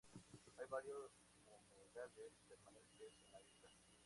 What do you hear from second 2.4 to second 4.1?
permanentes en la isla.